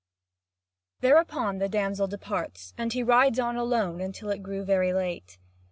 [1.01, 5.37] Thereupon the damsel departs, and he rides on alone until it grew very late.